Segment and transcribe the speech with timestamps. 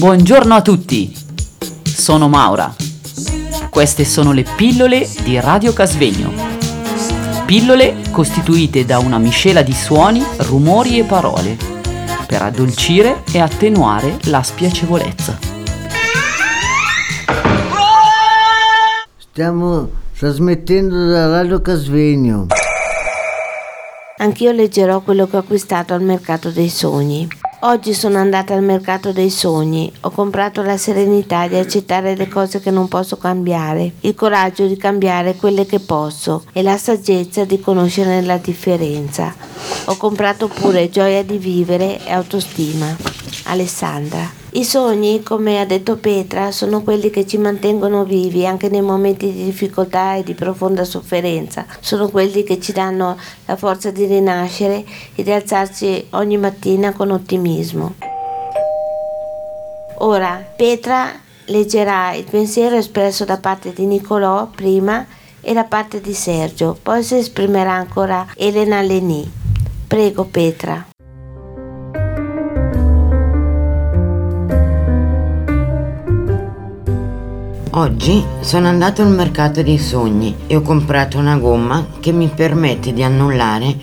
[0.00, 1.14] Buongiorno a tutti,
[1.84, 2.74] sono Maura.
[3.68, 6.32] Queste sono le pillole di Radio Casvegno.
[7.44, 11.54] Pillole costituite da una miscela di suoni, rumori e parole
[12.26, 15.38] per addolcire e attenuare la spiacevolezza.
[19.18, 22.46] Stiamo trasmettendo da Radio Casvegno.
[24.16, 27.28] Anch'io leggerò quello che ho acquistato al mercato dei sogni.
[27.62, 32.58] Oggi sono andata al mercato dei sogni, ho comprato la serenità di accettare le cose
[32.58, 37.60] che non posso cambiare, il coraggio di cambiare quelle che posso e la saggezza di
[37.60, 39.34] conoscere la differenza.
[39.84, 42.96] Ho comprato pure gioia di vivere e autostima.
[43.44, 44.39] Alessandra.
[44.52, 49.32] I sogni, come ha detto Petra, sono quelli che ci mantengono vivi anche nei momenti
[49.32, 51.64] di difficoltà e di profonda sofferenza.
[51.78, 57.12] Sono quelli che ci danno la forza di rinascere e di alzarci ogni mattina con
[57.12, 57.94] ottimismo.
[59.98, 61.12] Ora, Petra
[61.44, 65.06] leggerà il pensiero espresso da parte di Nicolò prima
[65.40, 69.30] e da parte di Sergio, poi si esprimerà ancora Elena Leni.
[69.86, 70.89] Prego Petra.
[77.74, 82.92] Oggi sono andato al mercato dei sogni e ho comprato una gomma che mi permette
[82.92, 83.76] di annullare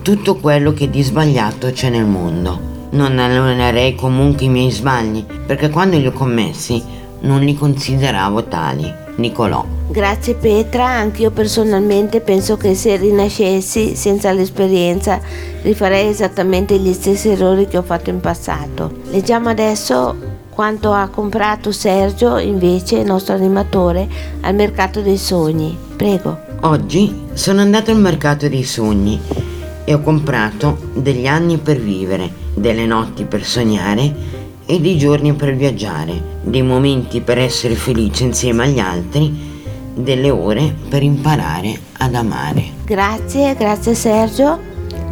[0.00, 2.70] tutto quello che di sbagliato c'è nel mondo.
[2.90, 6.80] Non annullerei comunque i miei sbagli perché quando li ho commessi
[7.22, 9.00] non li consideravo tali.
[9.16, 9.64] Nicolò.
[9.88, 15.20] Grazie Petra, anch'io personalmente penso che se rinascessi senza l'esperienza
[15.62, 18.90] rifarei esattamente gli stessi errori che ho fatto in passato.
[19.10, 24.06] Leggiamo adesso quanto ha comprato Sergio, invece, il nostro animatore,
[24.42, 25.76] al mercato dei sogni.
[25.96, 26.38] Prego.
[26.60, 29.18] Oggi sono andato al mercato dei sogni
[29.84, 34.14] e ho comprato degli anni per vivere, delle notti per sognare
[34.66, 39.50] e dei giorni per viaggiare, dei momenti per essere felice insieme agli altri,
[39.94, 42.64] delle ore per imparare ad amare.
[42.84, 44.58] Grazie, grazie Sergio,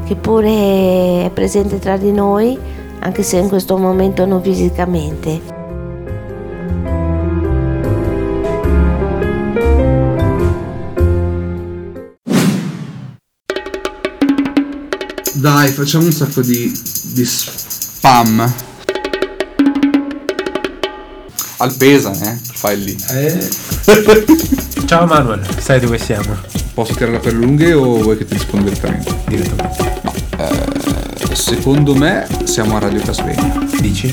[0.06, 2.58] che pure è presente tra di noi
[3.00, 5.58] anche se in questo momento non fisicamente.
[15.34, 16.70] Dai, facciamo un sacco di,
[17.14, 18.52] di spam.
[21.56, 22.38] Alpesa, eh?
[22.42, 22.96] Fai lì.
[23.10, 23.48] Eh.
[24.84, 26.36] Ciao Manuel, sai dove siamo?
[26.74, 29.14] Posso tirarla per lunghe o vuoi che ti rispondo direttamente?
[29.26, 30.00] Direttamente.
[30.02, 30.12] No.
[30.36, 30.99] Eh,
[31.32, 33.66] secondo me siamo a Radio Casvegno.
[33.80, 34.08] Dici?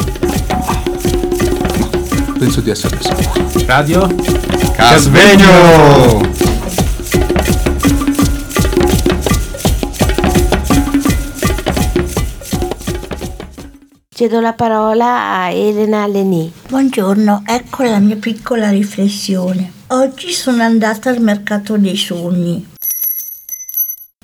[2.38, 3.50] Penso di essere sicuro.
[3.66, 4.07] Radio?
[4.75, 6.35] Casvegno!
[14.09, 16.51] Cedo la parola a Elena Leni.
[16.67, 19.72] Buongiorno, ecco la mia piccola riflessione.
[19.88, 22.77] Oggi sono andata al mercato dei sogni.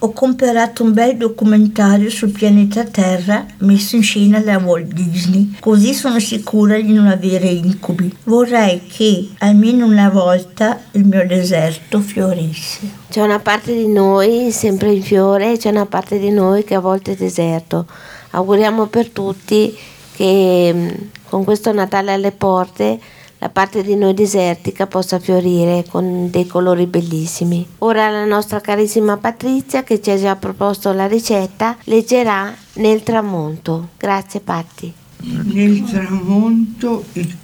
[0.04, 5.94] Ho comprato un bel documentario sul pianeta Terra messo in scena da Walt Disney, così
[5.94, 8.14] sono sicura di non avere incubi.
[8.26, 12.82] Vorrei che almeno una volta il mio deserto fiorisse.
[13.10, 16.76] C'è una parte di noi sempre in fiore e c'è una parte di noi che
[16.76, 17.86] a volte è deserto.
[18.32, 19.74] Auguriamo per tutti
[20.18, 20.90] che mm,
[21.30, 23.00] con questo Natale alle porte
[23.44, 27.68] la parte di noi desertica possa fiorire con dei colori bellissimi.
[27.80, 33.90] Ora la nostra carissima Patrizia, che ci ha già proposto la ricetta, leggerà Nel tramonto.
[33.98, 34.94] Grazie Patti.
[35.18, 37.36] Nel tramonto il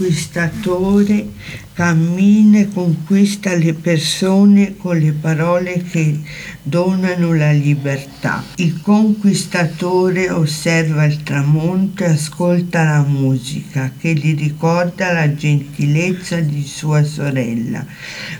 [0.00, 1.28] conquistatore
[1.74, 6.18] cammina e conquista le persone con le parole che
[6.62, 8.42] donano la libertà.
[8.56, 16.66] Il conquistatore osserva il tramonto e ascolta la musica che gli ricorda la gentilezza di
[16.66, 17.84] sua sorella.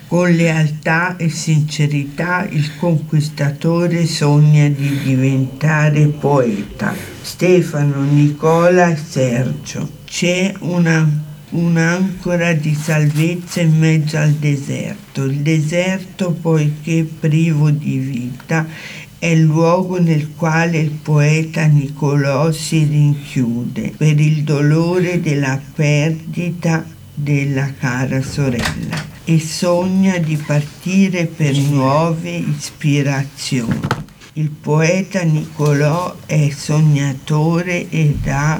[0.06, 6.94] Con lealtà e sincerità il conquistatore sogna di diventare poeta.
[7.20, 9.98] Stefano, Nicola e Sergio.
[10.04, 15.24] C'è una un'ancora di salvezza in mezzo al deserto.
[15.24, 18.66] Il deserto, poiché privo di vita,
[19.18, 26.84] è il luogo nel quale il poeta Niccolò si rinchiude per il dolore della perdita
[27.12, 33.99] della cara sorella e sogna di partire per nuove ispirazioni.
[34.40, 38.58] Il poeta Niccolò è sognatore ed ha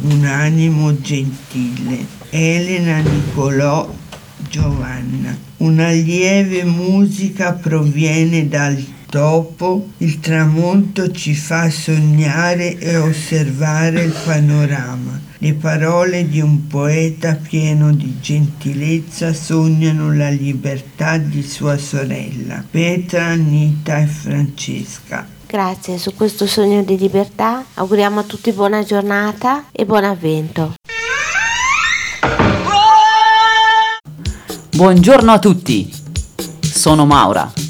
[0.00, 2.04] un animo gentile.
[2.30, 3.88] Elena Niccolò
[4.38, 5.38] Giovanna.
[5.58, 15.18] Una lieve musica proviene dal Dopo il tramonto ci fa sognare e osservare il panorama.
[15.38, 23.24] Le parole di un poeta pieno di gentilezza sognano la libertà di sua sorella, Petra,
[23.24, 25.26] Anita e Francesca.
[25.44, 30.74] Grazie, su questo sogno di libertà auguriamo a tutti buona giornata e buon avvento.
[34.70, 35.92] Buongiorno a tutti,
[36.60, 37.69] sono Maura.